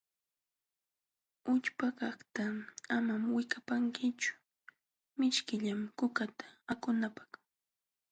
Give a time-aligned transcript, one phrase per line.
[1.53, 2.45] Ućhpakaqta
[2.95, 4.33] amam wikapankichu,
[5.19, 7.29] mishkillam kukata akunapq.